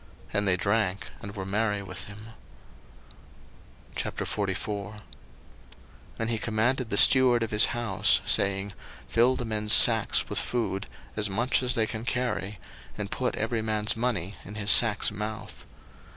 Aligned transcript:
And 0.33 0.47
they 0.47 0.57
drank, 0.57 1.09
and 1.21 1.35
were 1.35 1.45
merry 1.45 1.83
with 1.83 2.05
him. 2.05 2.29
01:044:001 3.95 4.99
And 6.17 6.29
he 6.31 6.39
commanded 6.39 6.89
the 6.89 6.97
steward 6.97 7.43
of 7.43 7.51
his 7.51 7.65
house, 7.77 8.19
saying, 8.25 8.73
Fill 9.07 9.35
the 9.35 9.45
men's 9.45 9.73
sacks 9.73 10.27
with 10.27 10.39
food, 10.39 10.87
as 11.15 11.29
much 11.29 11.61
as 11.61 11.75
they 11.75 11.85
can 11.85 12.03
carry, 12.03 12.57
and 12.97 13.11
put 13.11 13.35
every 13.35 13.61
man's 13.61 13.95
money 13.95 14.37
in 14.43 14.55
his 14.55 14.71
sack's 14.71 15.11
mouth. 15.11 15.67